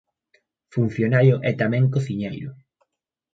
Funcionario 0.73 1.35
e 1.49 1.51
tamén 1.61 1.91
cociñeiro. 1.93 2.49